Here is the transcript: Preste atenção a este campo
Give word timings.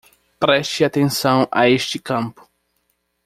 Preste 0.39 0.83
atenção 0.83 1.47
a 1.51 1.69
este 1.69 1.99
campo 1.99 2.49